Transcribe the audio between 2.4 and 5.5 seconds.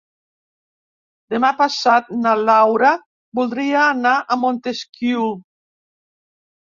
Laura voldria anar a Montesquiu.